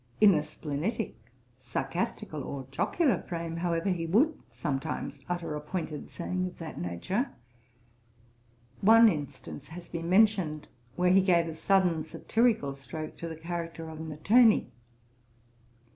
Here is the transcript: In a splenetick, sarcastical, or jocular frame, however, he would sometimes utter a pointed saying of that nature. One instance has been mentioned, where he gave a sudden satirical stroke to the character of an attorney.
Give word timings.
In 0.19 0.33
a 0.33 0.41
splenetick, 0.41 1.13
sarcastical, 1.59 2.41
or 2.43 2.65
jocular 2.71 3.21
frame, 3.21 3.57
however, 3.57 3.91
he 3.91 4.07
would 4.07 4.33
sometimes 4.49 5.21
utter 5.29 5.53
a 5.53 5.61
pointed 5.61 6.09
saying 6.09 6.47
of 6.47 6.57
that 6.57 6.81
nature. 6.81 7.29
One 8.79 9.07
instance 9.07 9.67
has 9.67 9.89
been 9.89 10.09
mentioned, 10.09 10.67
where 10.95 11.11
he 11.11 11.21
gave 11.21 11.47
a 11.47 11.53
sudden 11.53 12.01
satirical 12.01 12.73
stroke 12.73 13.15
to 13.17 13.27
the 13.27 13.35
character 13.35 13.89
of 13.89 13.99
an 13.99 14.11
attorney. 14.11 14.71